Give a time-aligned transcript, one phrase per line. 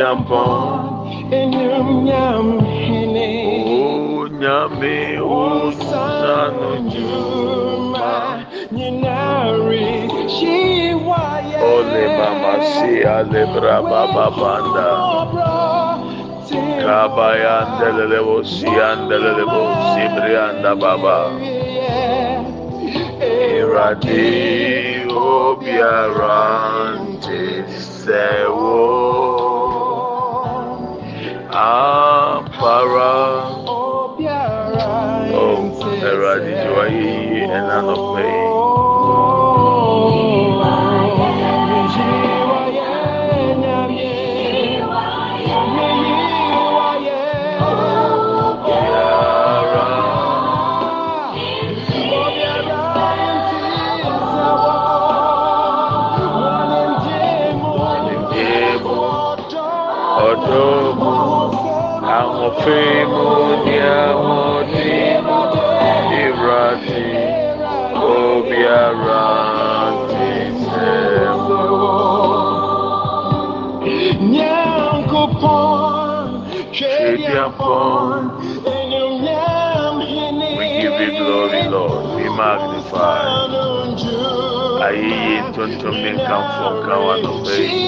[0.00, 0.52] twediampɔn
[1.38, 3.28] Enyamnyam hene
[3.68, 8.12] o nyame osano nyuma
[8.72, 12.52] nyinari shiwaye ole mama
[13.16, 14.88] ale braba babanda
[16.82, 21.16] kabaya ndelele bo si andelele bo si brianda baba
[23.52, 24.24] irade
[25.12, 26.70] obiara
[31.60, 33.12] sɛwo ampara
[35.32, 35.62] Oh,
[36.02, 38.39] Eradi Joayi and Anope.
[77.60, 78.40] Twediapon,
[80.58, 82.16] We give you glory, Lord.
[82.16, 83.28] Be magnified.
[84.86, 87.80] Ayẹyẹ ntontom ní nkanfọ nkan wà lọ́pẹ́ yìí.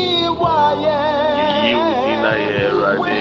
[1.63, 3.21] Yìí wò di náà yẹ Ẹ̀rọ̀dì.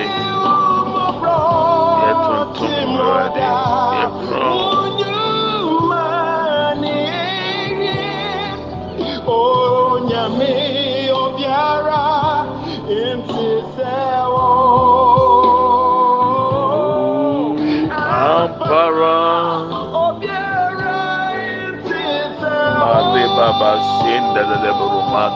[2.03, 3.47] Yẹ tontom Ẹ̀rọ̀dì.
[3.97, 4.60] Yẹ kúrọ̀.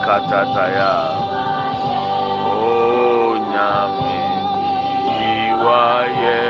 [0.05, 0.93] Katataya.
[2.47, 4.17] Oh nyame
[5.31, 6.43] iwaye.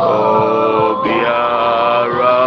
[0.00, 2.40] Oh biara.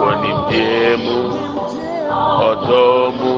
[0.00, 1.18] Wonimdiemu.
[2.48, 3.32] Ọdọmu.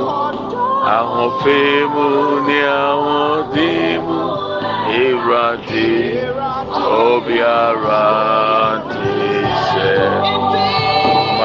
[0.96, 2.06] Ahofemu
[2.46, 4.20] ni ahodimu.
[5.02, 5.90] Ewurade
[7.04, 8.06] obiara
[8.90, 9.10] ti
[9.68, 10.41] sẹ́wọ̀.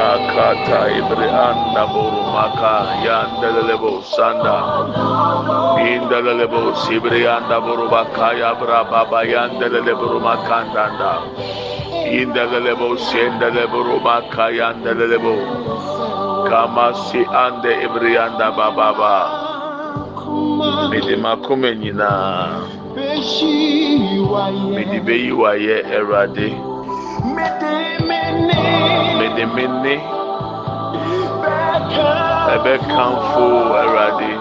[0.08, 4.88] Makata ibre anda boru maka yandelebo sanda.
[5.84, 11.14] Indelebo sibre anda boru baka ya bra baba yandelebo makanda anda
[12.08, 15.36] indelebo sendelebo maka yandelebo
[16.48, 19.18] kama si ande ibre anda baba ba.
[20.88, 22.64] Mede makoma nyinaa
[24.72, 26.48] mede beyi wayɛ awurade
[28.08, 28.87] mede
[29.46, 29.94] me nne
[32.54, 33.44] ɛbɛkamfo
[33.80, 34.32] awurade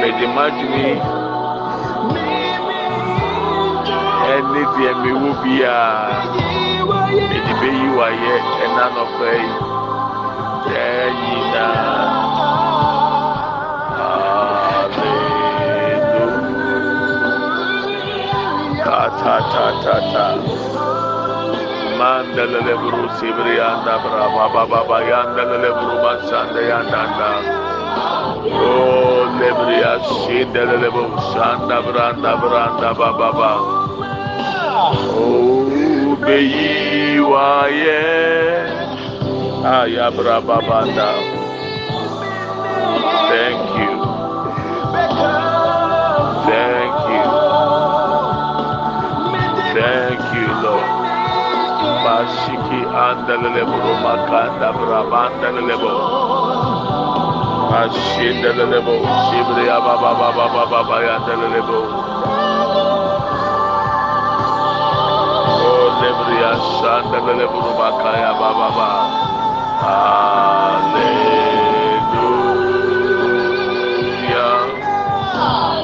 [0.00, 0.88] mede m'adwene
[4.34, 6.16] ɛne deɛ mewɔ biara
[7.30, 8.34] mede beyi wayɛ
[8.64, 9.30] ɛna nɔpɛ
[11.20, 12.16] yi daa
[13.98, 14.96] Hallelujah.
[18.84, 19.00] Ta
[19.52, 20.55] ta ta ta.
[22.26, 27.30] Mandalele buru sibri anda braba baba baba yandalele buru masanda yandanda.
[28.50, 33.52] Oh lebri asindalele buru sanda branda branda baba baba.
[35.14, 38.02] Oh beyi waye
[39.62, 41.10] Ayabra babanda.
[41.16, 41.35] Thank
[65.44, 68.32] Oh, lebri ashanda lebo makaya.
[69.76, 71.36] Hallelujah.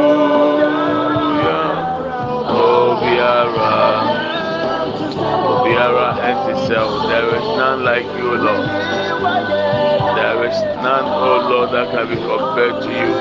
[5.83, 6.15] Obiara
[6.67, 7.07] and.
[7.09, 8.67] There is none like you, Lord.
[10.15, 13.13] There is none, oh Lord, that can be compared to you.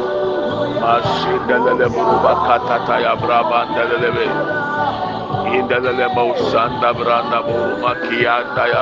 [5.51, 7.39] Indelele mausanda branda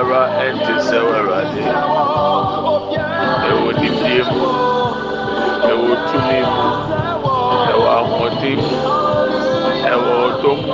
[0.00, 1.40] Obiara ente sewere
[3.50, 4.44] Ewo nimdie mu.
[5.70, 6.66] Ewo tumi mu.
[7.72, 8.78] Ewo ahoɔden mu.
[9.92, 10.72] Ewo ɔdɔ mu.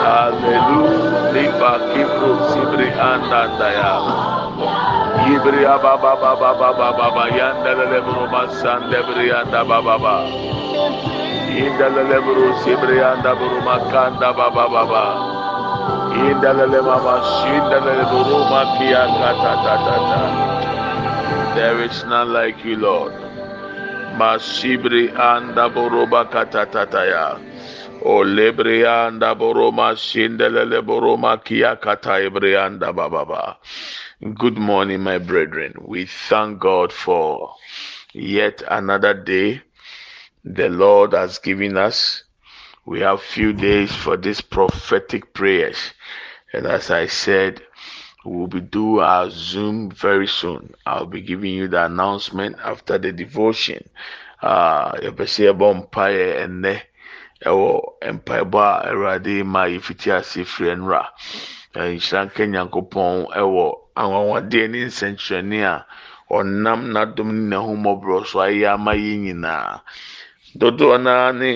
[0.00, 1.32] Hallelujah.
[1.34, 3.92] Liba kibro sibri andanda ya.
[5.28, 9.98] Yibri ababa baba baba baba yanda lele broma sande bri yanda baba
[14.72, 15.29] baba.
[19.20, 21.54] Baba baba.
[21.54, 23.12] There is none like you, Lord.
[24.18, 27.38] Masibri anda boroba kata ta ta ya.
[28.02, 33.56] O lebrianda boroma shindelele boroma kia kata ebrianda bababa.
[34.34, 35.74] Good morning, my brethren.
[35.80, 37.54] We thank God for
[38.12, 39.62] yet another day
[40.44, 42.24] the Lord has given us.
[42.84, 45.92] We have few days for this prophetic prayers.
[46.52, 47.62] And as I said,
[48.24, 50.74] we'll be do our Zoom very soon.
[50.86, 53.88] I'll be giving you the announcement after the devotion.
[54.42, 54.92] Uh,
[57.48, 57.68] ɛwɔ
[58.14, 61.02] mpaebɔ a awurade ma yɛfiti ase firi nwura
[61.74, 63.64] nhyira nka nyankopɔn ɛwɔ
[64.00, 65.74] anwanwadeɛ ne nsɛnkyerɛnne a
[66.36, 69.80] ɔnam n'adom ne n'ahomɔborɔ so ayɛ ama yɛn nyinaa
[70.58, 71.50] dodoɔ naa ne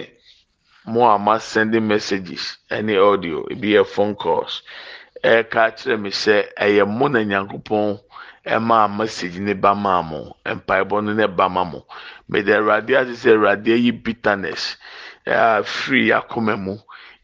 [0.86, 4.62] mo a ma send messages ɛne audio ebi yɛ phone calls.
[5.22, 7.98] Ɛka kyerɛ me sɛ ɛyɛ mo na nyankopɔn
[8.46, 11.86] ɛma message ne ba maa mo mpaebɔ no ne ba ma mo.
[12.28, 14.76] Mede awurade ase sɛ awurade ayi bitterness
[15.26, 16.76] uh, free akoma mu.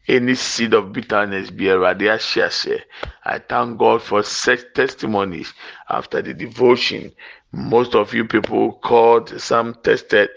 [0.07, 2.81] Any seed of bitterness be ahyɛ aseɛ.
[3.23, 5.53] I thank god for such testimonies.
[5.87, 7.11] After the devotion
[7.53, 10.29] most of you people called some tested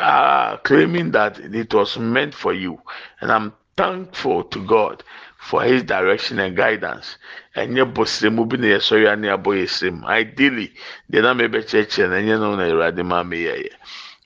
[0.00, 2.80] uh, claiming that it was meant for you.
[3.20, 5.02] And i'm thankful to god
[5.38, 7.16] for his direction and guidance.
[7.56, 10.72] Ɛnyɛ bɔsiremu bi na yɛsɔre ane abɔ yɛ sirem ideally
[11.10, 13.70] deɛ na mɛbɛkyerɛkyerɛ na ɛnyɛ no na awurade maa mi yɛyɛ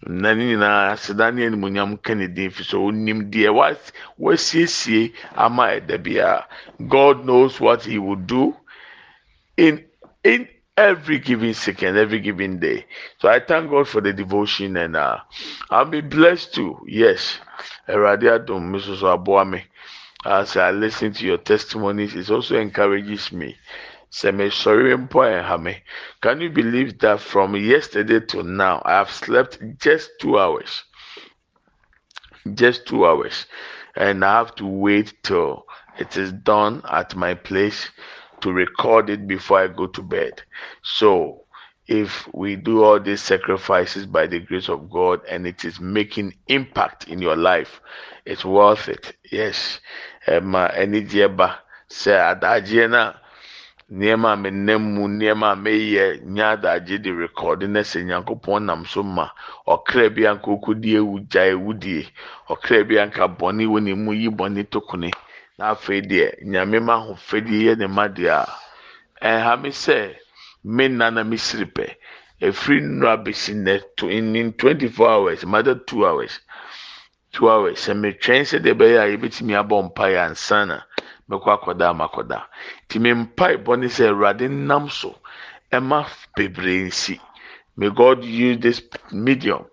[0.07, 3.51] na ne nyinaa aseda ne animonyam ka ne din fi so onim deɛ
[4.19, 6.45] wasiesie ama ɛda
[6.89, 8.57] god knows what he will do
[9.57, 9.85] in
[10.25, 12.87] in every given second every given day.
[13.19, 15.19] So i thank god for the devotion and uh,
[15.71, 16.79] i'll be blessed too.
[16.87, 17.39] Yes.
[20.25, 25.83] As i listen to your testimonies it also encourages ɛha me.
[26.23, 30.85] Can you believe that from yesterday to now i have slept just two hours?
[32.55, 33.47] Just two hours.
[33.95, 35.67] And i have to wait till
[35.99, 37.91] it is done at my place
[38.43, 40.43] to record it before i go to bed.
[40.83, 41.45] So
[41.87, 46.35] if we do all these sacrifices by the grace of god and it is making
[46.49, 47.81] impact in your life
[48.25, 49.17] it's worth it.
[49.31, 49.81] Yes.
[50.27, 51.59] Ɛma anigyeɛ ba
[51.91, 53.13] sɛ adagyeɛ na
[53.91, 58.85] nneɛma a menam mu nneɛma a meyɛ nya adagye de rekɔde na sɛ nyankopɔn nam
[58.87, 59.29] so ma
[59.67, 62.07] ɔkra bi anka okodi ewu gya ewu die
[62.49, 64.65] ɔkra bi anka bɔne wɔ ne mu yi bɔne
[65.59, 68.45] na afei deɛ nyame ma ahofadie yɛ ne ma deɛ a
[69.31, 70.17] ɛha me sɛ
[70.65, 71.87] me nna na me siri pɛ.
[72.47, 76.41] Efiri nnura besi nnɛ to in twenty four hours mother two hours.
[77.33, 80.79] Two hours sɛ metwɛn sɛ deɛ ɛbɛyɛ a yɛbɛtumi abɔ mpa yɛ ansana
[81.31, 82.39] mɛkɔ akɔda ama akɔda.
[82.85, 85.11] Nti me mpa bɔ ne sɛ awurade nam so
[85.71, 85.99] ɛma
[86.37, 87.21] bebree nsi.
[87.77, 88.83] May god use this
[89.13, 89.65] medium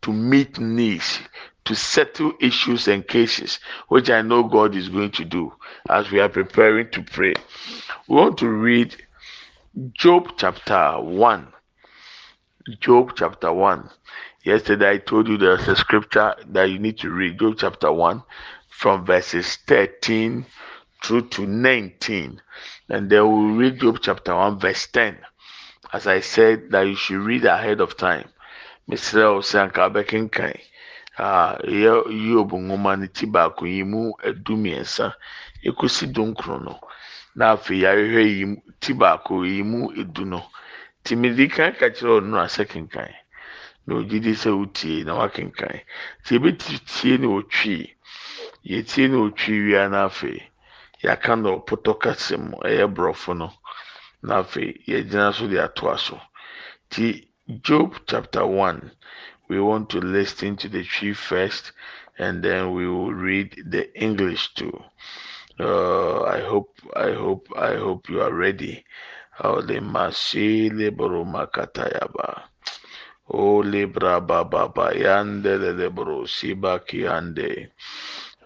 [0.00, 1.20] to meet needs
[1.64, 5.52] to settle issues and cases, which I know God is going to do
[5.88, 7.34] as we are preparing to pray.
[8.08, 8.96] We want to read
[9.92, 11.48] Job chapter 1.
[12.80, 13.90] Job chapter 1.
[14.44, 18.22] Yesterday I told you there's a scripture that you need to read, Job chapter 1,
[18.68, 20.44] from verses 13
[21.02, 22.42] through to 19.
[22.90, 25.18] And then we'll read Job chapter 1, verse 10.
[25.92, 28.28] As I said, that you should read ahead of time.
[28.90, 29.42] Mr.
[31.18, 35.14] yɛ Yob nwoma no ti baako yi mu edu mmiɛnsa
[35.68, 36.74] ekosi dunkron no.
[37.36, 38.44] Na afei yɛahwehwɛ yi
[38.80, 40.40] ti baako yi mu edu no.
[41.04, 43.12] Tìmidi kan ka ɔno asɛ kenkan.
[43.86, 45.80] Na ogye di sɛ wotie na wakenkan
[46.24, 47.94] tí ebi tie na otwi
[48.64, 50.40] yɛtie na otwi wia na afei
[51.02, 53.52] yɛaka na ɔpotɔ kasa mu ɛyɛ borɔfo no.
[54.22, 56.18] Na afei yɛgyina so de atoa so.
[56.90, 57.28] Ti
[57.62, 58.90] Job chapter one.
[59.48, 61.72] We want to listen to the chief first
[62.18, 64.76] and then we will read the English too.
[65.58, 68.84] Uh, I hope, I hope, I hope you are ready.
[69.42, 72.42] Ole masile bro makatayaba.
[73.30, 77.70] Ole braba baba yande le bro siba kiande.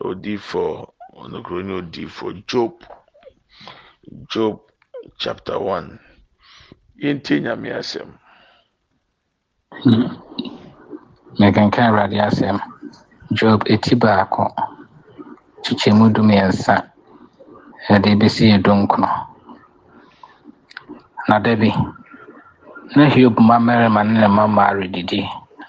[0.01, 2.85] Odi for onokroni odi for Job.
[4.29, 4.61] Job
[5.19, 5.99] chapter 1.
[7.03, 8.19] Yenti nyame asem.
[11.39, 12.59] Mekenka awurade asɛm.
[13.39, 14.45] Job eti baako.
[15.63, 16.75] Kyekyɛmu du mmiɛnsa
[17.93, 19.09] ɛde besi dunkono
[21.29, 21.71] na dabi
[22.97, 25.21] na hiob mmarima ne ne mmammaa redidi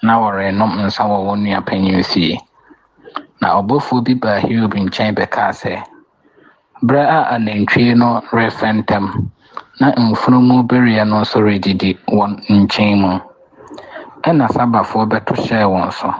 [0.06, 2.38] na wɔrenom nsa wɔ wɔn nua panyin fie.
[3.40, 5.74] Na ɔbɔfoɔ bi baa hiob nkyɛn bɛkaa sɛ
[6.82, 9.04] bere a anantwie no refɛ ntɛm
[9.80, 13.29] na mfunumu bereɛ no nso redidi wɔ nkyɛn mu.
[14.28, 16.10] Ɛna sabafoɔ bɛto hyɛɛ wɔn so.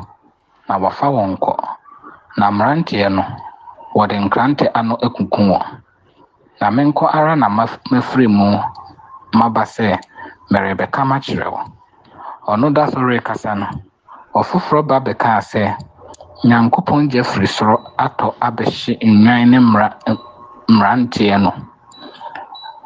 [0.68, 1.52] Na wɔfa wɔn kɔ.
[2.38, 3.22] Na mmeranteɛ no
[3.94, 5.64] wɔde nkrante ano akuku wɔn.
[6.60, 8.58] Na menkɔ ara na mafiri mu
[9.34, 9.98] maba sɛ
[10.50, 11.60] merebɛka makyerɛ wo
[12.48, 13.66] ɔno da so rekasa no
[14.34, 15.76] ɔfoforɔ ba bɛkaa sɛ
[16.44, 19.88] nyankopɔn gya firi soro atɔ abɛhye nnwan ne mmara
[20.68, 21.52] mmeranteɛ no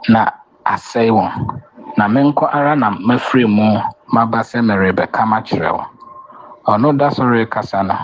[0.09, 0.31] na
[0.65, 1.31] asɛe wɔn.
[1.97, 3.79] Na menkɔ ara na mafiri mu
[4.13, 5.85] maba sɛ merebɛka makyerɛ wo
[6.73, 7.97] ɔno da so rekasa no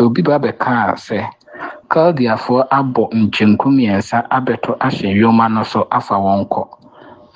[0.00, 1.18] obi ba bɛkaa sɛ
[1.90, 6.62] kaldiafoɔ abɔ nkyenku mmiɛnsa abɛto ahyɛ yoma no so afa wɔn kɔ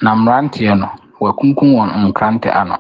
[0.03, 0.89] na mmeranteɛ no
[1.21, 2.77] wɔakunkum wɔn nkrante ano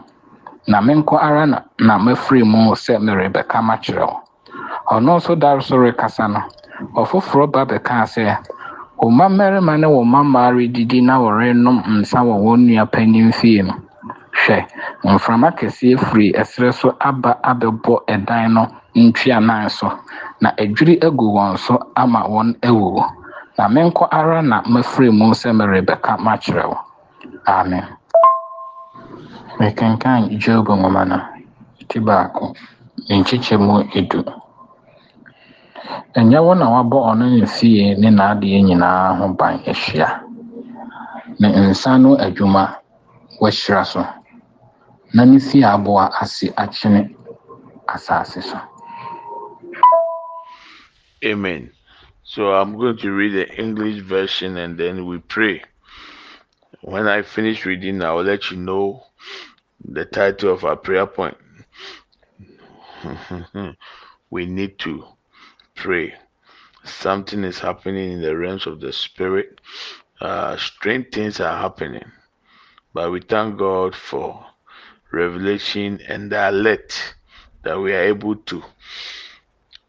[0.69, 4.19] na menkɔ ara na na mafiri mu sɛ merebɛka makyerɛ wo
[4.95, 6.41] ɔno nso da so rekasa no
[6.95, 8.37] ɔfoforɔ ba bɛkaa sɛ
[8.99, 13.63] wo mmarima ne wo mmammaa redidi na wɔrenom nsa wɔ wɔn nua panyin fie
[14.43, 14.59] hwɛ.
[15.05, 18.63] Mframa kɛseɛ firi ɛserɛ so aba abɛbɔ ɛdan no
[18.95, 19.89] ntwianan so.
[20.41, 23.03] Na adwiri agu wɔn so ama wɔn awuwu
[23.59, 26.79] na menkɔ ara na mafiri mu sɛ merebɛka makyerɛ wo.
[27.47, 27.85] Amen.
[29.59, 31.19] Mekenkan job nwoma no.
[31.89, 32.55] Ti baako
[33.11, 34.23] nkyekyɛ mu edu.
[36.17, 40.09] Ɛnyɛ wo na wabɔ ɔno ne fie ne n'adeɛ nyinaa ho ban ahyia?
[41.41, 42.77] Ne nsa no adwuma
[43.41, 44.05] wahyira so.
[45.15, 47.17] Na ne fie aboa ase akyene
[47.87, 48.59] asase so.
[51.25, 51.71] Amen.
[52.25, 55.63] So I'm going to read the English version and then we pray.
[56.83, 59.05] When I finish reading, I will let you know
[59.85, 61.37] the title of our prayer point.
[64.31, 65.05] we need to
[65.75, 66.15] pray.
[66.85, 69.61] Something is happening in the realms of the spirit.
[70.21, 72.11] Uh, strange things are happening.
[72.95, 74.45] But we thank God for
[75.13, 77.15] revelation and the alert
[77.63, 78.63] that we are able to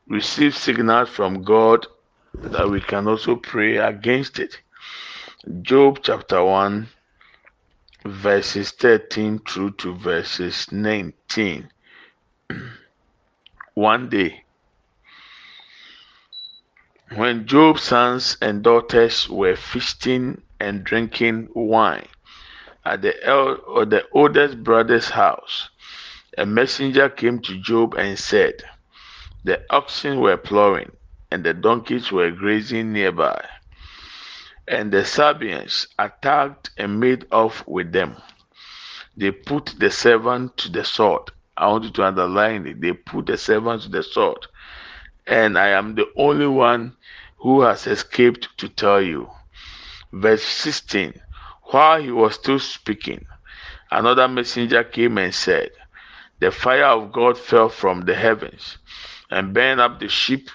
[0.08, 1.88] receive signals from God
[2.34, 4.60] that we can also pray against it.
[5.62, 6.88] Job chapter 1,
[8.06, 11.70] verses 13 through to verses 19.
[13.74, 14.44] One day,
[17.15, 22.08] when Job's sons and daughters were feasting and drinking wine,
[22.86, 25.70] at the, el- or the oldest brother's house,
[26.38, 28.63] a messenger came to Job and said,
[29.44, 30.92] The oxen were plowing,
[31.32, 33.44] and the donkeys were grazing nearby,
[34.68, 38.18] and the Sabeans attacked and made off with them.
[39.16, 41.32] They put the servant to the sword.
[41.56, 42.82] I want you to underline it.
[42.82, 44.48] They put the servant to the sword.
[45.28, 46.98] And I am the only one
[47.38, 49.30] who has escaped to tell you.
[50.12, 51.13] Verse 16
[51.74, 53.25] while he was still speaking,
[53.89, 55.72] another messenger came and said,
[56.39, 58.77] The fire of God fell from the heavens
[59.32, 60.51] and burned up the sheep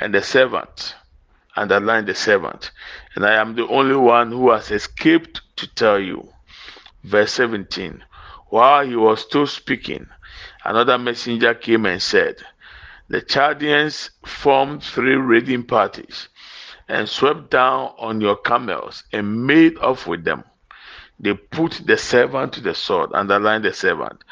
[0.00, 0.94] and the servant.
[1.56, 2.70] Underline the servant.
[3.14, 6.32] And I am the only one who has escaped to tell you.
[7.04, 8.02] Verse 17.
[8.48, 10.06] While he was still speaking,
[10.64, 12.36] another messenger came and said,
[13.08, 16.28] The Chaldeans formed three raiding parties
[16.88, 20.44] and swept down on your camels and made off with them.
[21.18, 24.22] They put the servant to the sword, underline the servant,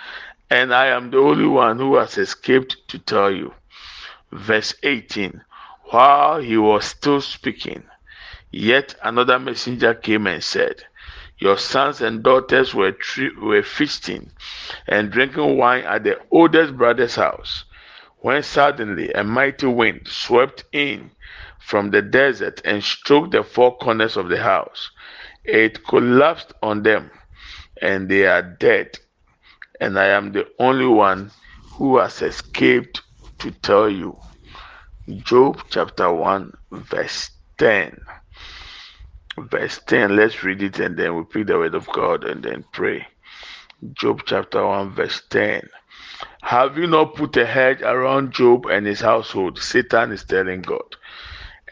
[0.51, 3.55] and I am the only one who has escaped to tell you.
[4.31, 5.43] Verse 18
[5.85, 7.85] While he was still speaking,
[8.51, 10.85] yet another messenger came and said,
[11.39, 12.97] Your sons and daughters were,
[13.41, 14.31] were feasting
[14.87, 17.65] and drinking wine at the oldest brother's house,
[18.19, 21.11] when suddenly a mighty wind swept in
[21.65, 24.91] from the desert and struck the four corners of the house.
[25.45, 27.11] It collapsed on them,
[27.81, 28.99] and they are dead.
[29.81, 31.31] And I am the only one
[31.79, 33.03] who has escaped
[33.39, 34.19] to tell you.
[35.25, 37.99] Job chapter 1, verse 10.
[39.39, 42.65] Verse 10, let's read it and then we pick the word of God and then
[42.73, 43.07] pray.
[43.95, 45.69] Job chapter 1, verse 10.
[46.43, 49.59] Have you not put a hedge around Job and his household?
[49.59, 50.97] Satan is telling God.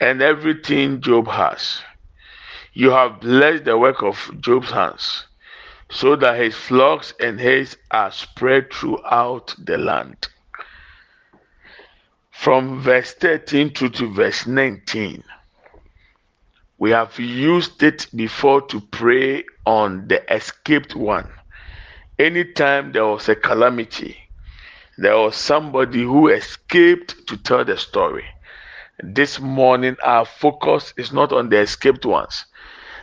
[0.02, 1.80] And everything Job has.
[2.72, 5.28] You have blessed the work of Job's hands,
[5.92, 10.26] so that his flocks and herds are spread throughout the land.
[12.32, 15.22] From verse 13 through to verse 19,
[16.78, 21.30] we have used it before to pray on the escaped one.
[22.18, 24.16] Anytime there was a calamity,
[24.98, 28.24] there was somebody who escaped to tell the story.
[29.02, 32.44] This morning, our focus is not on the escaped ones.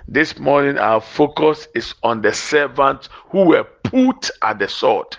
[0.07, 5.17] This morning, our focus is on the servants who were put at the sword,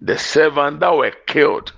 [0.00, 1.72] the servants that were killed,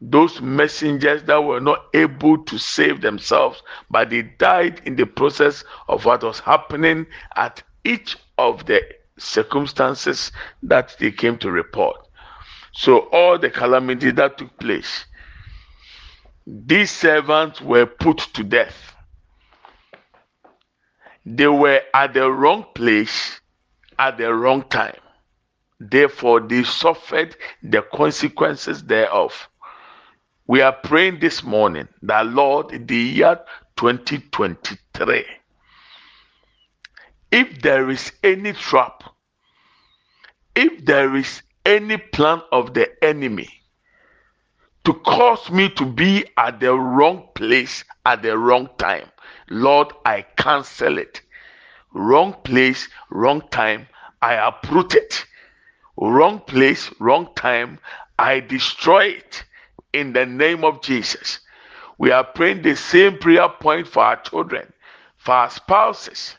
[0.00, 5.62] those messengers that were not able to save themselves, but they died in the process
[5.88, 7.06] of what was happening
[7.36, 8.82] at each of the
[9.16, 10.32] circumstances
[10.64, 11.96] that they came to report.
[12.72, 15.06] So, all the calamity that took place,
[16.52, 18.74] these servants were put to death.
[21.24, 23.40] They were at the wrong place
[23.98, 24.98] at the wrong time.
[25.78, 29.48] Therefore, they suffered the consequences thereof.
[30.48, 33.40] We are praying this morning that, Lord, the year
[33.76, 35.24] 2023,
[37.30, 39.04] if there is any trap,
[40.56, 43.59] if there is any plan of the enemy
[44.84, 49.06] to cause me to be at the wrong place at the wrong time,
[49.50, 51.20] Lord, I cancel it.
[51.92, 53.88] Wrong place, wrong time,
[54.22, 55.24] I uproot it.
[55.96, 57.78] Wrong place, wrong time,
[58.18, 59.44] I destroy it
[59.92, 61.40] in the name of Jesus.
[61.98, 64.72] We are praying the same prayer point for our children,
[65.18, 66.36] for our spouses.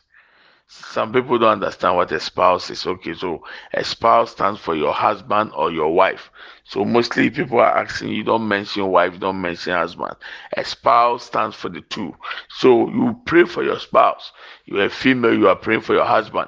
[0.68, 2.88] Some people don't understand what a spouse is.
[2.88, 6.32] Okay, so a spouse stands for your husband or your wife.
[6.72, 10.16] So mostly people are asking you don't mention wife, don't mention husband.
[10.56, 12.16] A spouse stands for the two.
[12.48, 14.32] So you pray for your spouse.
[14.64, 16.48] You're a female, you are praying for your husband.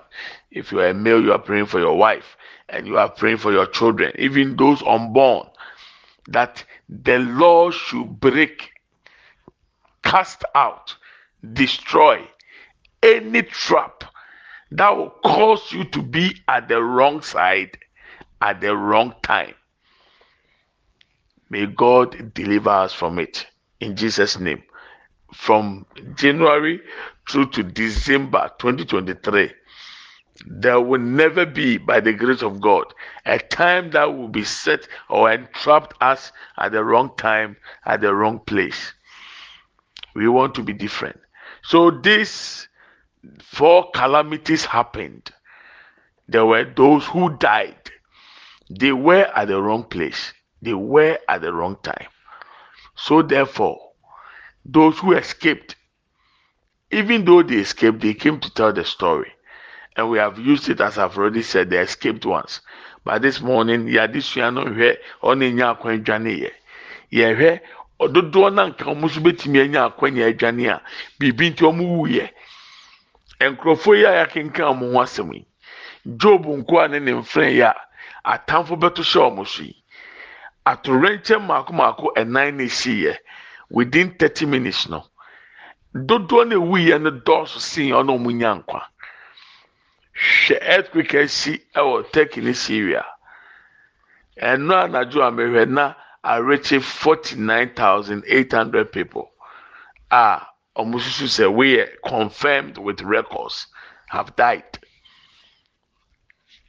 [0.49, 2.37] If you are a male, you are praying for your wife.
[2.69, 5.45] And you are praying for your children, even those unborn.
[6.29, 8.71] That the law should break,
[10.03, 10.95] cast out,
[11.51, 12.25] destroy
[13.01, 14.05] any trap
[14.71, 17.77] that will cause you to be at the wrong side
[18.39, 19.53] at the wrong time.
[21.53, 23.45] May God deliver us from it
[23.79, 24.63] in Jesus' name.
[25.35, 25.85] From
[26.15, 26.81] January
[27.29, 29.51] through to December 2023,
[30.47, 32.91] there will never be, by the grace of God,
[33.27, 38.15] a time that will be set or entrapped us at the wrong time, at the
[38.15, 38.91] wrong place.
[40.15, 41.19] We want to be different.
[41.61, 42.67] So, these
[43.43, 45.29] four calamities happened.
[46.27, 47.91] There were those who died.
[48.71, 50.33] They were at the wrong place,
[50.63, 52.07] they were at the wrong time.
[52.95, 53.79] So, therefore,
[54.65, 55.75] those who escaped,
[56.91, 59.33] even though they escaped, they came to tell the story
[59.95, 62.61] and we have used it as I've already said, the escaped ones.
[63.03, 66.51] But this morning, yɛade oh, no hwɛ ɔne nya akwan dwane yɛ.
[67.11, 67.59] Yɛhwɛ
[67.99, 70.81] dodoɔ na nka wɔn nso betumi anya akwan adwane a
[71.19, 72.29] biribi nti wɔn wu yɛ.
[73.41, 75.45] Nkurɔfoɔ yi a yɛakenkan wɔn
[76.17, 77.75] Job nko a ne ne mfrɛ yi a
[78.25, 78.75] atamfo.
[80.65, 83.17] Atorɛnkyɛm mako mako ɛnan na esi yɛ
[83.69, 85.05] within thirty minutes no.
[85.93, 88.81] Dodoɔ na ewu yɛ no dɔɔso sin ɔna wɔn nya nkwa.
[90.15, 93.05] hwɛ earthquake asi wɔ turkey ne syria.
[94.41, 99.31] Ɛno anadwo a mehwɛ na arekye forty nine thousand eight hundred people
[100.11, 100.47] a
[100.77, 103.67] wɔn susu sɛ wɔyɛ confirmed with records
[104.07, 104.79] have died.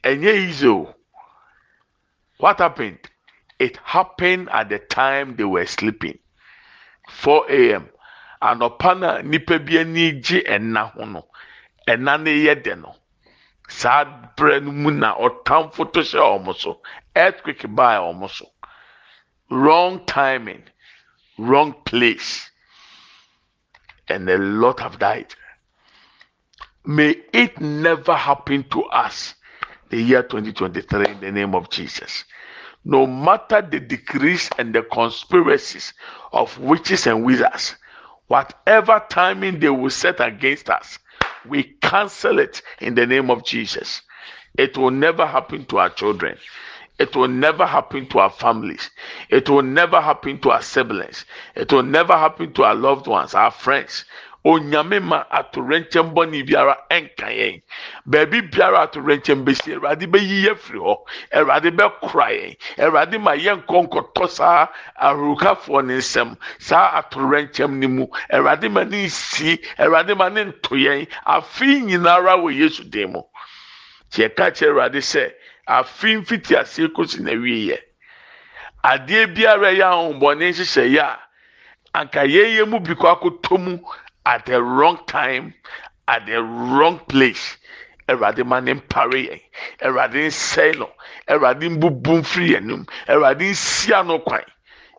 [0.03, 0.95] Ɛnyɛ easy o.
[2.39, 2.99] What happened
[3.65, 6.19] it happened at the time they were sleeping.
[7.09, 7.89] Four a.m.
[8.43, 11.23] anɔpa na nipa bi ani gye ɛna ho no
[11.89, 12.95] no yɛ de no.
[17.17, 18.47] Earthquake baa wɔn
[19.51, 20.65] wrong timing.
[21.39, 22.51] Wrong place.
[24.09, 25.35] And a lot have died.
[26.85, 29.35] May it never happen to us.
[29.89, 32.25] The year 2023 in the name of jesus
[32.85, 35.93] no matter the decrees and the conspiracies
[36.33, 37.77] of witches and wizards
[38.29, 40.99] whatever timing they will set against us
[41.49, 44.03] we cancel it in the name of Jesus.
[44.57, 46.39] It will never happen to our children.
[46.99, 48.91] It will never happen to our families.
[49.29, 51.25] It will never happen to our siblings.
[51.57, 54.05] It will never happen to our loved ones, our friends.
[54.45, 57.63] Onyame ma atorenkyɛm bɔne biara ɛnka yɛn.
[58.07, 60.95] Baabi biara atorenkyɛm bɛsi awurade bɛyi yɛ firi hɔ.
[61.33, 62.57] Awurade bɛkora yɛn.
[62.79, 64.69] Awurade ma yɛnkɔ nkɔtɔ saa
[65.01, 68.07] ahurukafoɔ ne nsɛm saa atorenkyɛm ne mu.
[68.31, 71.09] Awurade ma ne nsi awurade ma ne nto yɛn.
[71.27, 73.23] Afei nyinara wɔ yesu dan mu.
[74.13, 75.33] Kyɛ ka kyerɛ awurade sɛ
[75.67, 77.79] afei mfiti aseɛ kosi na wie yɛ.
[78.85, 81.19] Adeɛ biara yɛ ahombɔne nhyehyɛeɛ a
[81.95, 83.79] anka yɛyɛ mu bi kɔ akɔtɔ mu
[84.27, 85.55] at the wrong time
[86.09, 87.57] at the wrong place.
[88.09, 89.41] Awurade ma ne mpare yɛn
[89.81, 90.91] awurade nsɛn no
[91.27, 94.45] awurade mbubu mfiri yɛn anim awurade nsia no kwan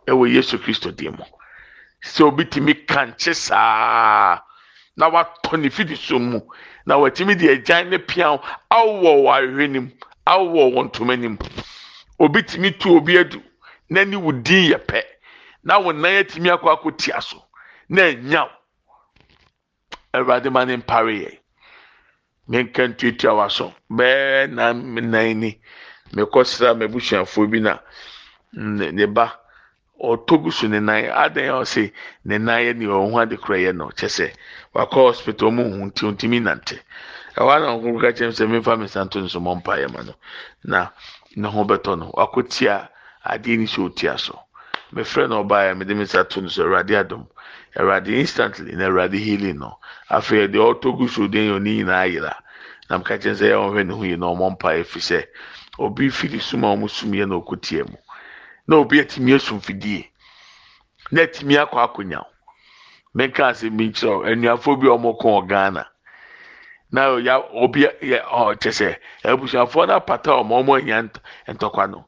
[0.07, 1.25] ɛwɔ yesu kristo dim mu
[2.01, 4.39] sɛ obi tumi kankye saa
[4.97, 6.39] na watɔ ne fidi so mu
[6.85, 9.91] na watumi de agyan ne piaw awɔ wɔ ahwehwɛ nim
[10.25, 11.37] awɔ wɔ ntoma nim
[12.19, 13.41] obi tumi tu obi adu
[13.91, 15.01] n'ani wò din yɛ pɛ
[15.63, 17.37] na wɔn nan atumi akɔ akɔ tia so
[17.89, 18.49] na enyaw
[20.17, 21.31] awurade ma ne mpare yɛ
[22.47, 25.59] menka ntuatua w'aso bɛɛ na nan ni.
[26.13, 27.79] Mekɔ sra m'abusuafoɔ bi na.
[28.53, 29.39] Ne ba.
[30.01, 31.91] Ɔtɔ gu so ne nan adan a ɔse
[32.25, 34.27] ne nan yɛ ne ɔho ade kora yɛ no kyɛ sɛ
[34.75, 36.77] wakɔ hospital mu hu nti ntumi nante.
[37.37, 40.13] Ɛwɔ ana ɔkoko ka kyerɛ sɛ mefa me santo nso mɔ mpa yɛ ma no.
[40.63, 40.89] Na
[41.35, 42.11] ne ho bɛtɔ no.
[42.13, 42.89] Wakɔ tia
[43.25, 44.39] adeɛ ni sɛ ɔtia so.
[44.93, 47.27] Mefrɛ no ɔbaa yɛ mede me nsa to no so awurade adom
[47.77, 49.77] awurade instantly na awurade healing no
[50.09, 52.35] afei deɛ ɔtɔ gu so den yɛ ɔne nyinaa yera
[52.89, 55.25] na meka kyerɛ sɛ yɛ ɔhwɛ ne ho yi na ɔmɔ mpa yɛ fi sɛ
[55.79, 57.97] obi firi sum a ɔmo sum yɛ na ɔkɔ tia mu
[58.67, 60.09] na obi atumi asum fidie.
[61.11, 62.25] Na atumi akɔ akonnyaw
[63.15, 65.87] menka ase mi nkyerɛ anuafo bi a ɔmo kɔn ghana
[66.91, 67.17] na.
[67.17, 72.05] Ya obi yɛ ɔ kyɛ sɛ abusuafoɔ no apata ɔmo ɔmo anya nt- ntɔkwa no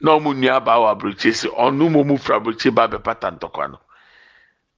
[0.00, 3.70] na ɔmo nua aba wɔ aburokyi si ɔno mo mu fura aburokyi ba bɛpata ntɔkwa
[3.70, 3.78] no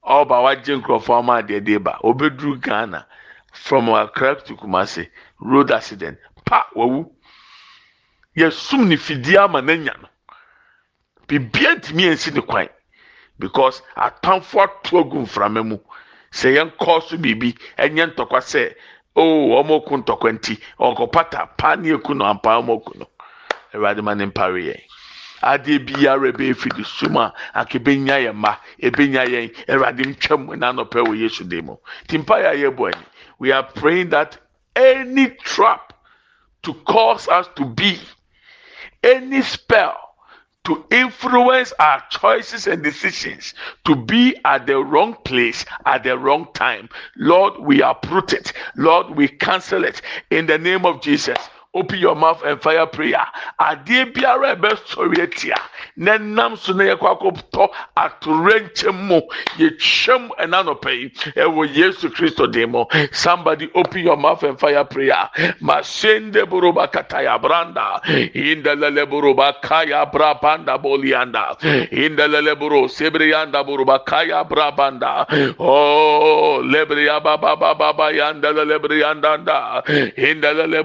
[0.06, 1.98] ɔba wagye nkurɔfoɔ ama adeɛ de ba.
[2.02, 3.06] Obeduru ghana.
[3.52, 5.08] From accra to kumasi.
[5.40, 6.18] Road accident.
[6.44, 7.10] Pa wawu.
[8.36, 10.08] Yɛsum ne fidie ama n'anya no.
[11.26, 12.68] Bibia ntumi ansi ne kwan.
[13.38, 15.78] Because atamfo ato agu mframa mu.
[16.32, 17.56] Sɛ yɛn kɔɔ so biribi.
[17.78, 18.74] Ɛnyɛ ntɔkwa sɛ
[19.16, 20.60] oo wɔn ko ntɔkwa nti.
[20.78, 23.06] Ɔkɔpata paa ne eku no ampa wɔn ku no.
[23.72, 24.80] Awurade ma ne mpare yɛn
[25.44, 31.00] adeɛ biara efi de sum a aka ebenya yɛn mma ebenya yɛn awurade ntwam n'anɔpɛ
[31.06, 31.76] wɔ yesu de mu
[32.08, 33.06] ti mpa yɛ ayɛ bɔ ani
[33.38, 34.38] we are praying that
[34.76, 35.92] any trap
[36.62, 37.98] to cause us to be
[39.02, 40.04] any spell
[40.64, 43.52] to influence our choices and decisions
[43.84, 46.88] to be at the wrong place at the wrong time.
[47.16, 48.52] Lord, we uproot it.
[48.74, 51.36] Lord, we cancel it in the name of Jesus.
[51.74, 53.26] Open your mouth and fire prayer.
[53.60, 55.56] Adeɛ biara ɛbɛ sɔre atia
[55.96, 59.20] na nam so na yɛkɔ akɔtɔ atorenkyɛm mu
[59.58, 62.10] yɛtwam ɛna nɔpɛ yi ɛwɔ Yesu.
[63.12, 65.28] Somebody open your mouth and fire prayer.
[65.60, 68.00] Masende buruba kataya branda.
[68.34, 71.56] Indelele buruba kaya brabanda bolianda.
[71.90, 75.26] Indelele buru sebrianda buruba kaya brabanda.
[75.58, 79.82] Oh lebria baba baba baba yandelele brianda da.
[80.16, 80.82] Indelele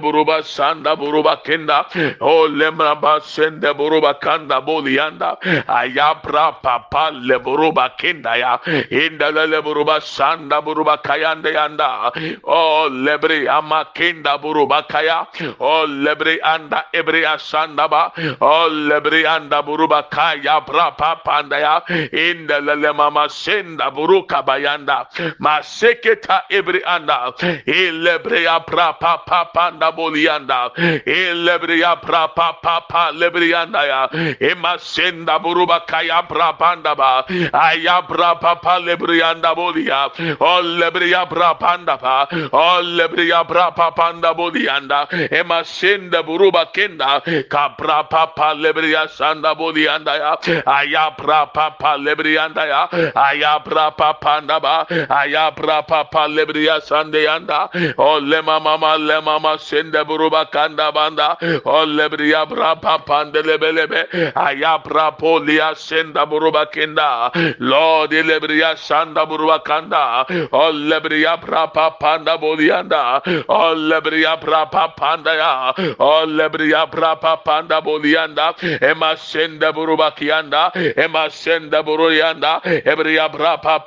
[0.80, 1.86] sanda buruba kenda.
[2.20, 5.36] Oh lemra ba sende buruba kanda bolianda.
[5.68, 8.58] Ayabra papa le buruba kenda ya.
[8.90, 12.12] Indelele buruba sanda buruba kayanda yanda.
[12.44, 15.26] Oh lebre ama kenda buruba kaya.
[15.60, 18.12] Oh lebre anda ebre asanda ba.
[18.40, 21.80] Oh lebre anda buruba kaya bra papa anda ya.
[22.12, 25.06] Indelele mama senda buruka bayanda.
[25.38, 27.32] Maseketa ebre anda.
[27.66, 30.69] Ilebre ya bra papa panda bolianda.
[30.76, 34.08] Elebriya pra pa pa pa lebriyanda ya
[34.40, 41.54] emasenda buruba kaya pra panda ba aya pra pa pa lebriyanda bodia o lebriya pra
[41.54, 49.08] panda pa o lebriya pra pa panda bodianda emasenda buruba kenda kapra pa pa lebriya
[49.08, 55.50] sanda bodianda ya aya pra pa pa lebriyanda ya aya pra pa panda ba aya
[55.52, 61.36] pra pa pa lebriya sande yanda o le mama le mama sende buruba kanda banda
[61.64, 69.26] o lebriya pra pa pande lebelebe aya pra polia senda buruba kenda lord lebriya sanda
[69.26, 76.24] buruba kanda o lebriya pra pa panda bolianda o lebriya pra pa panda ya o
[76.26, 83.80] lebriya pra pa panda bolianda ema senda buruba kianda ema senda buruyanda ebriya pra pa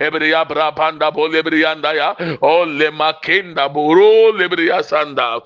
[0.00, 5.40] ebriya pra panda bolebrianda ya o le makenda buru lebriya sanda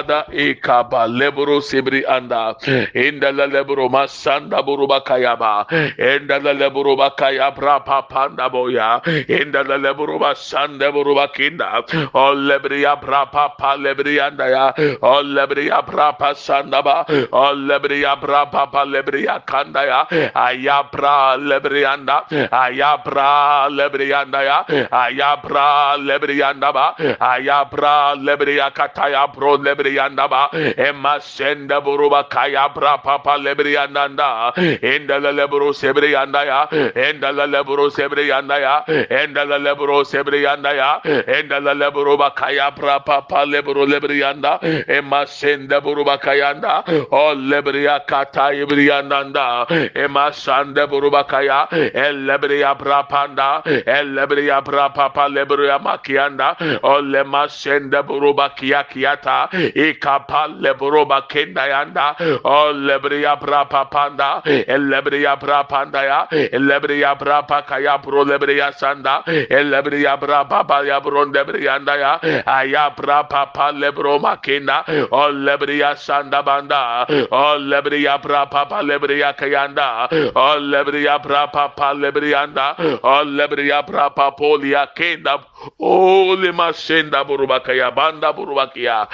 [0.00, 2.56] father ekaba lebro sebri anda.
[2.66, 2.86] Eh.
[2.94, 5.92] Inda la lebro masanda buruba kayaba eh.
[5.98, 9.00] inda la lebro bakaya pra pa panda boya.
[9.06, 9.24] Eh.
[9.28, 11.84] Inda la lebro basanda buruba kinda
[12.14, 14.72] o lebriya pra pa pa lebrianda ya.
[15.02, 17.04] O lebriya pra pa sanda ba.
[17.32, 19.42] O lebriya pra pa pa lebriya
[19.74, 20.06] ya.
[20.34, 24.64] Aya pra lebrianda aya pra lebrianda ya.
[24.90, 26.94] Aya pra lebrianda ba.
[27.20, 34.52] Aya pra lebriya kataya pro lebrianda ba emma senda buruba kaya pra papa lebrianda nda
[34.82, 41.00] enda la lebro sebrianda ya enda la lebro sebrianda ya enda la lebro sebrianda ya
[41.26, 48.00] enda la lebro ba kaya pra papa lebro lebrianda emma senda buruba kayanda o lebriya
[48.06, 55.28] kata ibrianda nda emma sanda buruba kaya el lebriya pra panda el lebriya pra papa
[55.28, 59.48] lebriya makianda o lema senda buruba kia kiata
[59.80, 62.06] ikapa leburuba kenda yanda
[62.44, 68.72] o lebriya pra papanda el lebriya pra panda ya el lebriya pra pakaya pro lebriya
[68.72, 72.12] sanda el lebriya pra papa ya bron lebriyanda ya
[72.46, 80.08] aya pra papa lebro makenda o lebriya sanda banda o lebriya pra papa lebriya kayanda
[80.34, 85.38] o lebriya pra papa lebriyanda o lebriya pra papa polia kenda
[85.78, 89.06] o le masenda buruba kaya banda buruba kia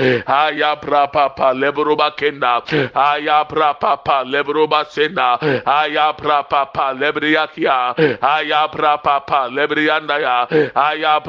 [0.56, 2.62] aya pra papa lebruba kenda.
[2.94, 5.38] Aya pra papa lebruba senda.
[5.66, 11.20] Aya pra papa lebriya kia aya pra papa lebriyanda ya aya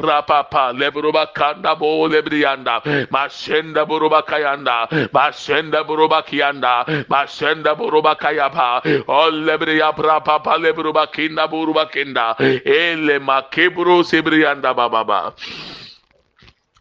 [1.34, 4.88] kanda bo lebriyanda masenda buruba kayanda.
[5.12, 8.80] Masenda buruba kianda masenda buruba kayaba.
[9.06, 12.34] O lebriya pra papa lebruba kinda buruba kenda.
[12.64, 15.32] Ele makebro sebriyanda baba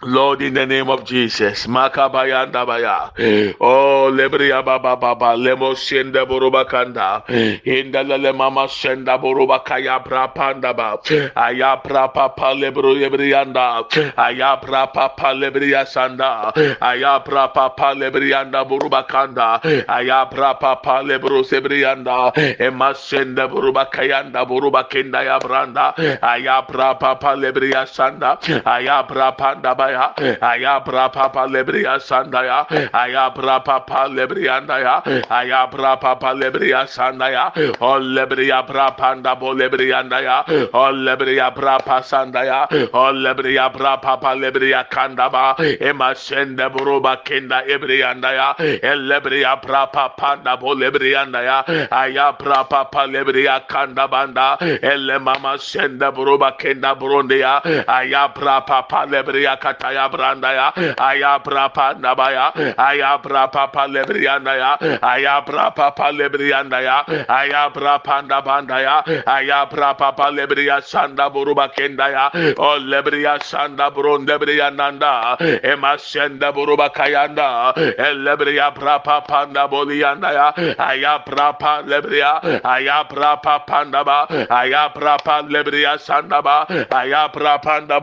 [0.03, 3.53] Lord, in the name of Jesus, Makabaya Dabaya, eh.
[3.59, 7.59] Oh, Lebria Baba Baba, Lemo Senda Borobakanda, eh.
[7.65, 11.01] Inda Le Mama Senda Borobakaya Prapandaba,
[11.35, 21.41] Aya Prapapa Lebro Lebrianda, Aya Prapapa Lebria Sanda, Aya Prapapa Lebrianda Borobakanda, Aya Prapapa Lebro
[21.41, 30.37] Sebrianda, Emma Senda Borobakayanda Borobakenda Yabranda, Aya Prapapa Lebria Sanda, Aya Prapanda ya eh.
[30.41, 32.89] aya bra papa lebriya sanda ya eh.
[32.93, 35.21] aya bra papa lebriyanda ya eh.
[35.29, 41.51] aya bra papa lebriya sanda ya o lebriya bra panda bo lebriyanda ya o lebriya
[41.55, 48.31] bra pasanda ya o lebriya bra papa lebriya kanda ba ema sende buruba kenda ebriyanda
[48.33, 51.57] ya el lebriya bra papa da bo lebriyanda ya
[51.91, 58.61] aya bra papa lebriya kanda banda el mama sende buruba kenda burundi ya aya bra
[58.61, 65.91] papa lebriya kataya branda ya aya brapa nabaya aya brapa pa lebrianda ya aya brapa
[65.95, 72.31] pa lebrianda ya aya brapa ndabanda ya aya brapa pa lebria sanda buruba kenda ya
[72.57, 80.31] o lebria sanda buron lebria nanda ema senda buruba kayanda el lebria brapa panda bolianda
[80.33, 87.81] ya aya brapa lebria aya brapa panda ba aya brapa lebria sanda ba aya brapa
[87.81, 87.99] nda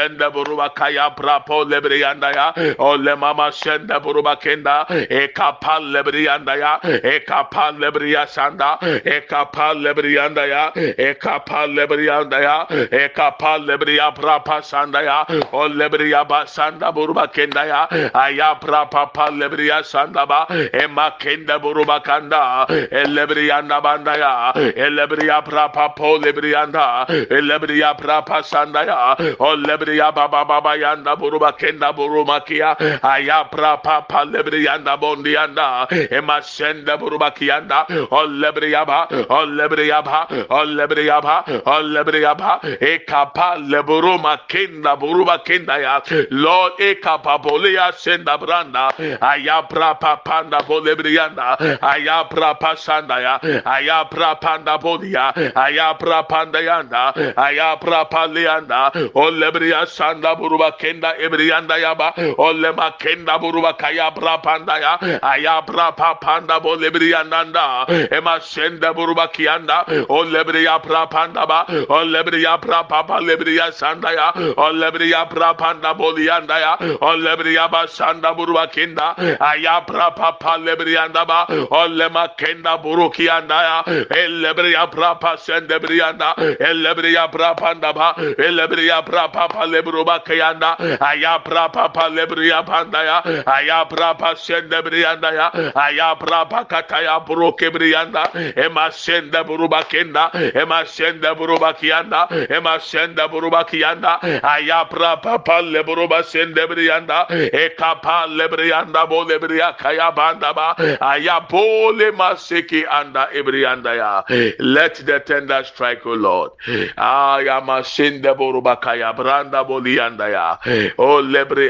[0.00, 2.46] senda buruba kaya prapo lebrianda ya
[2.78, 4.86] ole mama senda buruba kenda.
[4.88, 12.40] E kapal lebrianda ya e kapal lebria sanda e kapal lebrianda ya e kapal lebrianda
[12.40, 17.80] ya e kapal lebria prapa sanda ya o lebria ba sanda buruba kenda ya
[18.14, 20.46] aya prapa pal lebria sanda ba.
[20.50, 22.66] E makenda buruba kanda.
[22.70, 29.54] E lebrianda banda ya e lebria prapa po lebrianda e lebria prapa sanda ya o
[29.90, 34.96] lebria lebriya baba baba yanda buruba kenda buruma kia aya pra pa pa lebriya yanda
[34.96, 41.44] bondi yanda ema senda buruba kianda o lebriya ba o lebriya ba o lebriya ba
[41.66, 42.60] o lebriya ba.
[42.80, 46.00] E kapa leburuma kenda buruba kenda ya.
[46.30, 53.20] Lord e kapa bolia senda branda aya pra pa panda bolebriyanda aya pra pa sanda
[53.20, 53.38] ya.
[53.64, 59.30] Aya pra panda bolia aya pra panda yanda aya pra pa leanda o
[59.80, 64.98] lebriya sanda buruba kenda ebriyanda yaba o lema kenda buruba kaya pra panda ya.
[65.22, 71.66] Aya pra pa panda bolebriyanda ema senda buruba kianda o lebriya pra panda ba.
[71.88, 74.32] O lebriya pra pa pa lebriya sanda ya.
[74.56, 76.76] O lebriya pra panda bolianda ya.
[77.00, 79.14] O lebriya ba sanda buruba kenda.
[79.40, 81.46] Aya pra pa pa lebriyanda ba.
[81.70, 83.84] O lema kenda burukianda ya.
[84.10, 86.34] El lebriya pra pa senda briyanda.
[86.58, 88.14] El lebriya pra panda ba.
[88.16, 93.84] El lebriya pra pa pa lebruba kayanda aya pra pa pa lebriya panda ya aya
[93.88, 98.24] pra pa senda briyanda ya aya pra pa kataya buruke briyanda
[98.56, 105.60] ema senda buruba kenda ema senda buruba kiyanda ema senda buruba kiyanda aya pra pa
[105.60, 113.28] lebruba senda briyanda e kapa lebriyanda bo lebriya kaya banda ba aya bole maseki anda
[113.34, 114.24] ebriyanda ya
[114.58, 116.50] let the tender strike o lord.
[116.96, 120.56] Aya masenda buruba kaya branda bolianda ya
[120.98, 121.68] o lebre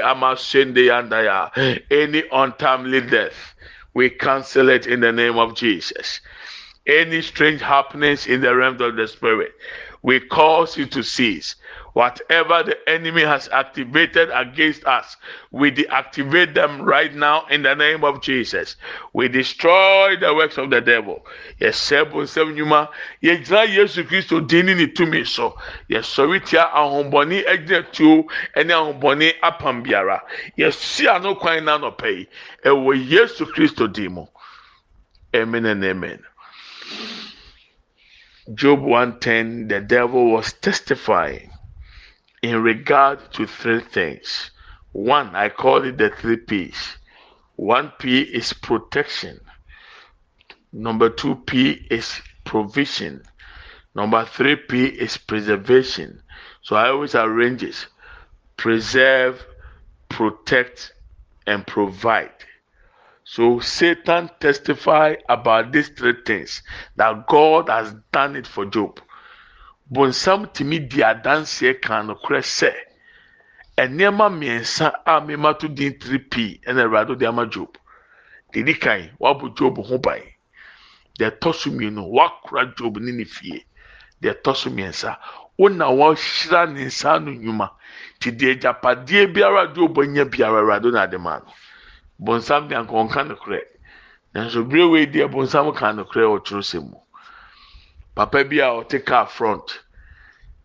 [1.25, 1.51] ya
[1.91, 3.55] any untimely death
[3.95, 6.21] we cancel it in the name of Jesus.
[6.87, 9.53] Any strange happenings in the realm of the spirit,
[10.03, 11.57] we cause you to cease.
[11.93, 15.17] Whatever the enemy has activated against us,
[15.51, 18.77] we deactivate them right now in the name of Jesus.
[19.13, 21.27] We destroy the works of the devil.
[21.59, 22.91] Yes, seven seven yuma.
[23.23, 25.59] Yegyina Yesu Kristo dini ni tumi so.
[25.91, 30.21] Yɛsɔre tia ahombɔni egyina tuo ɛne ahombɔni apam biara.
[30.57, 32.29] Yɛsi ano kwan na anɔpɛ yi.
[32.65, 34.27] Ɛwɔ Yesu Kristo din mu.
[35.35, 36.23] Amen and amen.
[38.55, 41.51] Job 110, the devil was testifying
[42.43, 44.51] in regard to three things.
[44.93, 46.97] One, I call it the three P's.
[47.57, 49.41] One P is protection.
[50.73, 53.23] Number two P is provision.
[53.95, 56.23] Number three P is preservation.
[56.63, 57.87] So I always arrange it.
[58.57, 59.45] Preserve,
[60.09, 60.93] protect,
[61.47, 62.33] and provide.
[63.25, 66.63] So Satan testify about these three things
[66.97, 69.01] that God has done it for Job.
[69.91, 72.71] Bonsam tumi di adanseɛ kan nokorɛ sɛ
[73.77, 77.77] nneɛma mmiɛnsa a mema to din tiri pii ɛna awurade de ama Job.
[78.53, 80.23] Didi kan wabɔ Job ho ban.
[81.19, 83.65] Deɛ ɛtɔ so mmienu wakora Job ne ne fie.
[84.23, 85.17] Deɛ ɛtɔ so mmiɛnsa
[85.59, 87.71] wona wahyira ne nsa ano nnwuma
[88.21, 91.53] ti deɛ agyapadeɛ biara Job anya biara awurade na ade ma no.
[92.21, 93.61] bonsam de anka ɔnka nokorɛ
[94.35, 96.99] nanso bere wei deɛ bonsam ka nokorɛ wɔ twerɛsɛm mu
[98.15, 99.81] papa bi a ɔte car front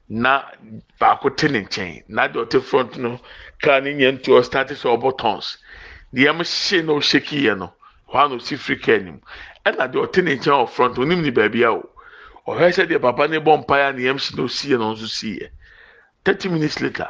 [0.10, 0.44] na
[1.00, 2.04] baako te ne nkyɛn.
[2.08, 3.20] Na deɛ ɔte front no
[3.62, 5.58] car ne nyɛ nti ɔstarte sɛ ɔbɔ tons.
[6.14, 7.74] Deɛ ɛm hye na ɔhyɛ kiiɛ no
[8.14, 9.22] hɔ na ɔsi firi car anim
[9.66, 11.90] ɛna deɛ ɔte ne nkyɛn wɔ front onim ne baabi a o.
[12.48, 14.94] Ɔhwɛ sɛ deɛ papa ne bɔ mpaeɛ a ne yɛm hye na ɔsi yɛ no
[14.94, 15.50] nso si yɛ
[16.26, 17.10] thirty minutes later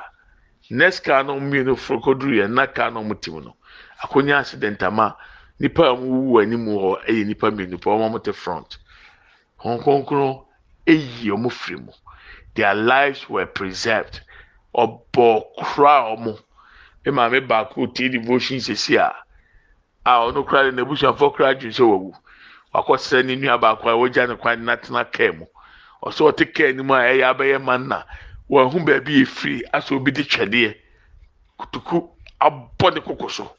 [0.69, 3.55] next car no mmienu foro koduru yɛ na car no ɔmo tim no
[4.03, 5.15] akonnwa accident ama
[5.59, 8.77] nipa a wɔwu anim hɔ yɛ nipa mmienu pa wɔn te front
[9.65, 10.45] wɔn kronkron
[10.85, 11.91] eyi wɔn firi mu
[12.55, 14.21] their lives were preserved.
[14.77, 16.37] Ɔbɔ kora wɔn
[17.13, 19.13] maame baako tie devotion sisi a
[20.05, 22.13] a ɔno kora de n'abusuafo kora adwene sɛ wawu
[22.73, 25.45] wakɔsrɛ ne nua baako a wɔgya ne kwan na tena kaa mu
[26.03, 28.03] ɔsɛ ɔte kaa anim a ɛyɛ abɛyɛ man na
[28.49, 30.75] wɔn ho baabi yɛ firi asɛ obi de twɛdeɛ
[31.59, 32.09] kutuku
[32.41, 33.51] abɔ ne koko so.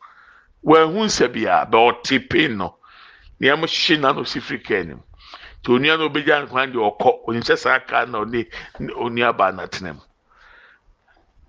[0.65, 2.77] wɔahu nsa bia bɛ ɔte pain no
[3.41, 5.01] nneɛma hye na na osi firi kaa nim
[5.67, 8.41] nti onua no obegya ne kwan deɛ ɔkɔ onyinhyɛ saa kaa na ɔne
[9.05, 10.03] onua baa n'atena mu.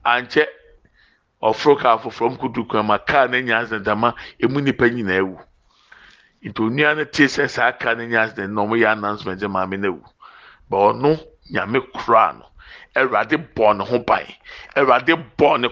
[0.05, 0.45] Ankyɛ
[1.43, 5.37] ɔforo kaa foforɔ mu kudu kwan ma kaa no nya asɛntama emu nipa nyinaa ewu
[6.41, 9.47] nti onua no te sɛ saa kaa no nya asɛnt na ɔmo yɛ announcement sɛ
[9.51, 10.03] maame no ewu
[10.69, 11.19] ba ɔno
[11.53, 12.45] nyame kura no.
[12.95, 14.25] Ɛwurade bɔ ne ho ban.
[14.75, 15.67] Ɛwurade bɔ ne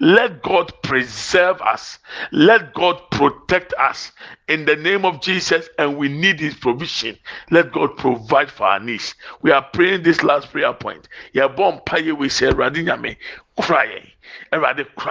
[0.00, 1.98] let god preserve us.
[2.30, 4.12] Let god protect us.
[4.48, 7.16] In the name of jesus and we need his provision.
[7.50, 9.14] Let god provide for our needs.
[9.40, 11.08] We are praying this last prayer point.
[11.34, 12.52] Yɛbɔ mpa yɛ wei sɛ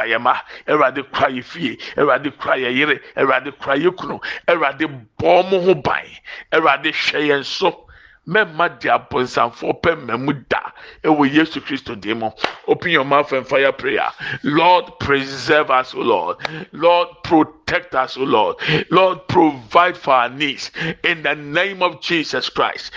[0.06, 0.38] yɛ ma.
[0.68, 1.78] Awurade kura yɛ fie.
[1.98, 3.00] Awurade kura yɛ yere.
[3.18, 4.20] Awurade kura yɛ kunu.
[4.48, 6.06] Awurade bɔ ɔmo ho ban.
[6.54, 7.88] Hwɛ yɛn so
[8.28, 10.72] mɛmma de abonsamfoɔ pɛ mmamu da
[11.04, 12.32] ɛwɔ yesu kristo dim mu
[12.68, 14.10] open your mouth and fire prayer.
[14.44, 16.38] Lord preserve us o lord.
[16.72, 17.61] Lord protect
[17.96, 18.58] us o lord.
[18.90, 20.72] Lord provide for our needs.
[21.04, 22.92] In the name of jesus christ.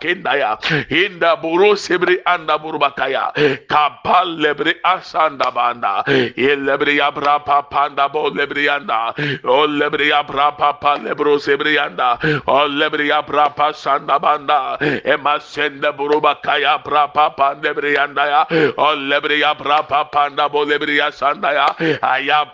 [0.00, 0.60] Kendaya.
[0.88, 1.40] Inda
[2.26, 2.58] anda
[3.68, 6.04] kapal lebre asanda banda.
[7.04, 7.38] Abra
[8.08, 9.14] bo lebre anda.
[9.44, 11.38] O lebre abra papa lebro
[11.78, 12.18] anda.
[12.46, 13.50] O lebre abra
[14.20, 14.78] banda.
[15.04, 18.46] Emasende burubakaya bra papa lebre anda ya
[18.76, 19.82] o lebre abra
[20.48, 22.44] bo lebre asanda ya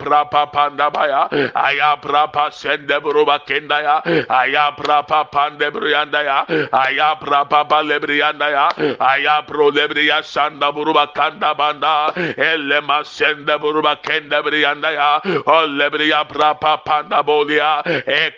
[0.47, 7.15] panda baya aya bra pa sende buruba kenda ya aya bra pande bruyanda ya aya
[7.21, 8.67] bra papa lebrianda ya
[8.99, 16.23] aya pro lebria sanda buruba kanda banda elle masende buruba kenda brianda ya o lebria
[16.27, 18.31] bra panda bolia e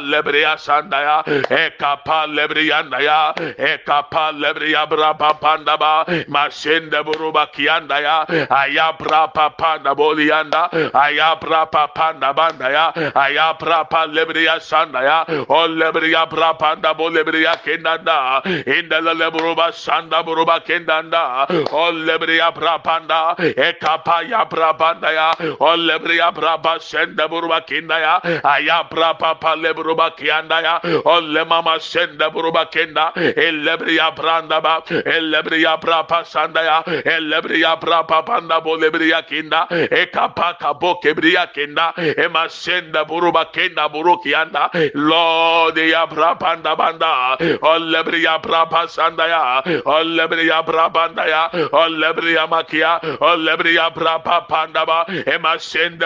[0.00, 1.16] lebria sanda ya
[1.50, 8.92] e kapa lebrianda ya e kapa lebria bra panda ba masende buruba kianda ya aya
[8.98, 10.68] bra panda bolianda
[11.42, 12.86] bra panda banda ya
[13.24, 15.18] aya bra pa lebria sanda ya
[15.48, 18.42] o lebria bra panda bo lebria kendanda
[18.76, 21.22] inda lebruba sanda buruba kendanda
[21.72, 25.28] o lebria bra panda e kapa ya bra panda ya
[25.60, 28.14] o lebria bra ba senda buruba kenda ya
[28.44, 30.74] aya bra pa lebruba kianda ya
[31.04, 36.62] o le mama senda buruba kenda e lebria branda ba e lebria bra pa sanda
[36.62, 41.00] ya e lebria bra pa panda bo lebria kenda e kapa kabo
[41.54, 42.28] kenda e
[43.04, 50.02] buruba kenda buruki anda lord ya brabanda banda o lebria bra pa sanda ya o
[50.04, 50.88] lebria bra
[51.28, 54.18] ya o lebria makia o lebria bra
[54.48, 55.38] panda ba e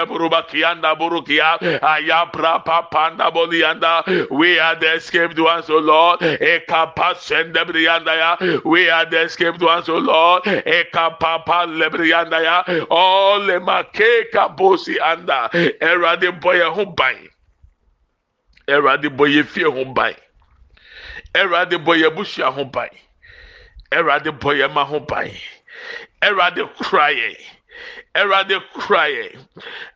[0.07, 4.31] buruba kianda burukia aya bra pa panda bolianda.
[4.31, 6.22] We are the escaped ones o lord.
[6.22, 10.47] E kapa senda brianda ya we are the escaped ones o lord.
[10.47, 14.31] E kapa pa lebrianda ya o le make
[15.07, 15.51] kabosi anda
[15.81, 17.29] erade boy ho ban.
[18.69, 20.15] Erade boy fie ho ban.
[21.35, 22.91] Erade boy abusua ho ban.
[23.93, 25.31] Erade boy ma ho ban.
[26.23, 27.37] Erade kraye.
[28.15, 29.39] Erade kraye.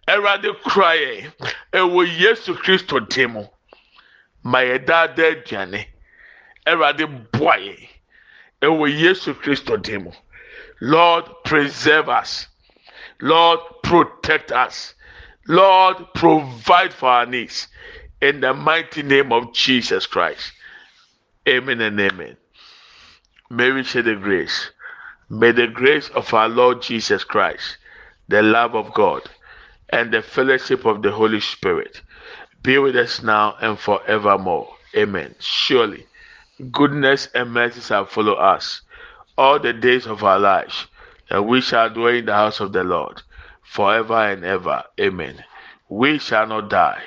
[0.06, 1.32] Erade kraye.
[1.72, 3.46] Ɛwɔ yesu kristo dim mu.
[4.42, 5.86] Ma yɛ daadaa aduane.
[6.66, 7.88] Erade boa yɛ
[8.62, 10.12] ɛwɔ yesu kristo dim mu.
[10.80, 12.46] Lord preserve us.
[13.20, 14.94] Lord protect us
[15.48, 17.68] lord provide for our needs.
[18.20, 20.52] In the mighty name of jesus christ.
[21.48, 22.36] Amen and amen.
[23.50, 24.70] May we share the grace.
[25.28, 27.78] May the grace of our lord jesus christ
[28.28, 29.22] the love of god
[29.90, 32.00] and the fellowship of the holy spirit
[32.62, 34.68] be with us now and forevermore.
[34.96, 35.34] Amen.
[35.40, 36.06] Surely
[36.70, 38.82] goodness and mercy shall follow us
[39.36, 40.86] all the days of our lives,
[41.30, 43.22] and we shall dwell in the house of the Lord
[43.70, 44.82] forever and ever.
[45.00, 45.44] Amen.
[45.88, 47.02] We shall not die,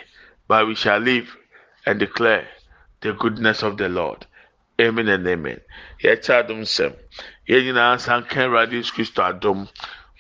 [0.48, 1.36] but we shall live
[1.86, 2.48] and declare
[3.02, 4.26] the goodness of the Lord.
[4.80, 5.60] Amen and amen.
[6.04, 6.94] Yɛkyɛ adom nsɛm.
[7.50, 9.68] Yɛn nyinaa san ka Awurade Yesu Kristo adom.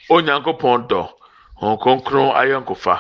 [0.09, 1.09] Onyankopɔn dɔ.
[1.61, 2.99] Wɔn kronkron ayɔnkofa.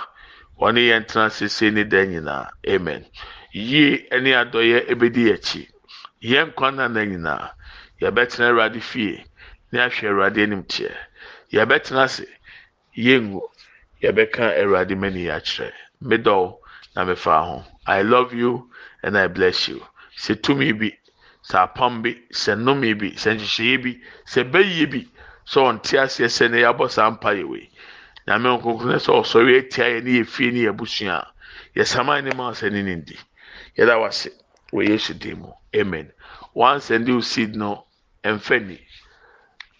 [0.59, 2.49] Wɔne yɛn tena sese ne dan nyinaa.
[2.67, 3.05] Amen.
[3.51, 5.67] Yie ne adɔyɛ ebedi akyi.
[6.23, 7.51] Yɛn kwan na nyinaa.
[8.03, 9.25] yɛbɛtena awurade fie
[9.71, 10.91] na ahwɛ awurade anim teɛ
[11.53, 12.25] yɛbɛtena ase
[12.95, 13.41] yɛngu
[14.01, 16.57] yɛbɛka awurade mani akyerɛ medɔw
[16.95, 17.65] na mefa ho.
[17.85, 18.69] I love you
[19.01, 19.85] and i bless you.
[20.17, 20.91] Sɛ tumi bi
[21.43, 25.07] sɛ apam bi sɛ nnome bi sɛ nhyehyɛeɛ bi sɛ bɛyie bi
[25.45, 27.69] sɛ ɔnte aseɛ sɛ ne yɛabɔ saa mpa yɛ wei
[28.27, 31.33] nyame nkonkron sɛ ɔsɔre atia yɛ ne yɛ fie ne yɛ abusua a
[31.75, 33.17] yɛsaman ne ma sɛ ne ne ndi
[33.77, 34.29] yɛda wase
[34.71, 35.51] wɔ yesu din mu.
[35.75, 36.11] Amen.
[36.55, 37.85] And you seed no
[38.23, 38.79] mfa ni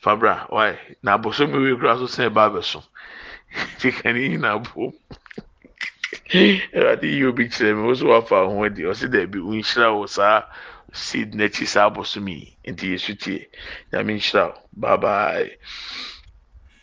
[0.04, 0.78] fabra why?
[1.04, 2.84] Na abosom wi kura so sɛ ba abɛso
[3.80, 4.92] kikani nyina abom
[6.78, 10.44] ɛwɛde yi obi kyerɛ mi woso wafa ho adi ɔsi dɛbi nhyira wo saa
[10.94, 13.48] seed n'akyi saa abosom yi nti yesu tie.
[13.92, 14.56] Nyame nhyira wo.
[14.74, 15.50] Bye bye.